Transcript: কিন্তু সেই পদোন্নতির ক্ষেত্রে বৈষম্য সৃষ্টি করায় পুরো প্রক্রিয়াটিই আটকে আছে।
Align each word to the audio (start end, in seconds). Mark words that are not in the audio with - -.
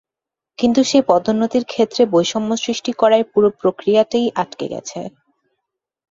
কিন্তু 0.59 0.81
সেই 0.83 1.03
পদোন্নতির 1.07 1.65
ক্ষেত্রে 1.65 2.01
বৈষম্য 2.13 2.51
সৃষ্টি 2.63 2.91
করায় 2.93 3.25
পুরো 3.31 3.49
প্রক্রিয়াটিই 3.61 4.27
আটকে 4.35 4.65
আছে। 4.71 5.01